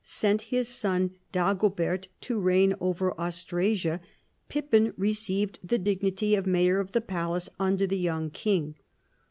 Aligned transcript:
sent 0.03 0.41
his 0.49 0.67
son 0.67 1.11
Dago 1.31 1.75
bert 1.75 2.07
to 2.21 2.39
reign 2.39 2.73
over 2.79 3.13
Austrasia, 3.21 4.01
Pippin 4.49 4.95
received 4.97 5.59
the 5.63 5.77
dignity 5.77 6.33
of 6.33 6.47
mayor 6.47 6.79
of 6.79 6.93
the 6.93 7.01
palace 7.01 7.49
under 7.59 7.85
the 7.85 7.99
young 7.99 8.31
king. 8.31 8.73